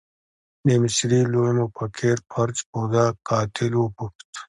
د 0.65 0.67
مصري 0.81 1.21
لوی 1.33 1.51
مفکر 1.59 2.15
فرج 2.29 2.57
فوده 2.69 3.05
قاتل 3.27 3.71
وپوښت. 3.77 4.29